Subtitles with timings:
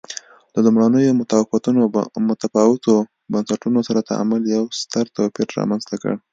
[0.53, 1.15] له لومړنیو
[2.31, 2.93] متفاوتو
[3.31, 6.13] بنسټونو سره تعامل یو ستر توپیر رامنځته کړ.